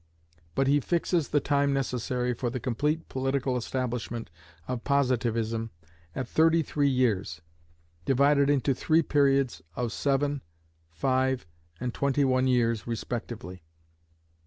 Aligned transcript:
But 0.55 0.65
he 0.65 0.79
fixes 0.79 1.27
the 1.27 1.39
time 1.39 1.73
necessary 1.75 2.33
for 2.33 2.49
the 2.49 2.59
complete 2.59 3.07
political 3.07 3.55
establishment 3.55 4.31
of 4.67 4.83
Positivism 4.83 5.69
at 6.15 6.27
thirty 6.27 6.63
three 6.63 6.89
years, 6.89 7.41
divided 8.03 8.49
into 8.49 8.73
three 8.73 9.03
periods, 9.03 9.61
of 9.75 9.91
seven, 9.91 10.41
five, 10.89 11.45
and 11.79 11.93
twenty 11.93 12.25
one 12.25 12.47
years 12.47 12.87
respectively. 12.87 13.61